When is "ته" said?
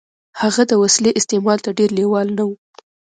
1.65-1.69